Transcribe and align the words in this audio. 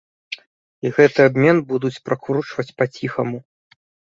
І 0.87 0.91
гэты 0.95 1.27
абмен 1.29 1.57
будуць 1.73 1.93
пракручваць 2.09 2.69
па 2.81 2.85
ціхаму. 2.97 3.37